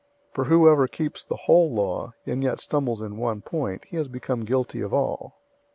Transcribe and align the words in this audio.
002:010 0.29 0.33
For 0.33 0.43
whoever 0.45 0.87
keeps 0.87 1.23
the 1.23 1.35
whole 1.35 1.71
law, 1.71 2.15
and 2.25 2.41
yet 2.41 2.59
stumbles 2.59 3.03
in 3.03 3.17
one 3.17 3.41
point, 3.41 3.83
he 3.85 3.97
has 3.97 4.07
become 4.07 4.45
guilty 4.45 4.81
of 4.81 4.95
all. 4.95 5.35